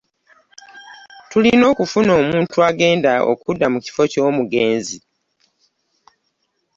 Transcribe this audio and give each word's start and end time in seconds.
Tulina 1.29 1.63
okufuna 1.73 2.11
omuntu 2.21 2.55
agenda 2.69 3.11
okudda 3.31 3.65
mu 3.73 3.77
kiffo 3.83 4.03
ky'omugenzi. 4.11 4.97